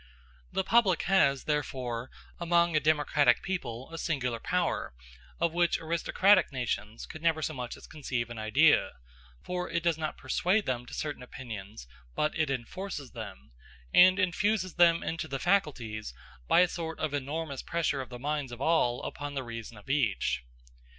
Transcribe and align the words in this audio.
The 0.51 0.63
public 0.63 1.03
has 1.03 1.43
therefore 1.43 2.09
among 2.39 2.75
a 2.75 2.79
democratic 2.79 3.43
people 3.43 3.93
a 3.93 3.99
singular 3.99 4.39
power, 4.39 4.95
of 5.39 5.53
which 5.53 5.77
aristocratic 5.79 6.51
nations 6.51 7.05
could 7.05 7.21
never 7.21 7.43
so 7.43 7.53
much 7.53 7.77
as 7.77 7.85
conceive 7.85 8.31
an 8.31 8.39
idea; 8.39 8.93
for 9.43 9.69
it 9.69 9.83
does 9.83 9.99
not 9.99 10.17
persuade 10.17 10.65
to 10.65 10.87
certain 10.95 11.21
opinions, 11.21 11.85
but 12.15 12.35
it 12.35 12.49
enforces 12.49 13.11
them, 13.11 13.51
and 13.93 14.17
infuses 14.17 14.73
them 14.73 15.03
into 15.03 15.27
the 15.27 15.37
faculties 15.37 16.15
by 16.47 16.61
a 16.61 16.67
sort 16.67 16.97
of 16.99 17.13
enormous 17.13 17.61
pressure 17.61 18.01
of 18.01 18.09
the 18.09 18.17
minds 18.17 18.51
of 18.51 18.59
all 18.59 19.03
upon 19.03 19.35
the 19.35 19.43
reason 19.43 19.77
of 19.77 19.87
each. 19.87 20.43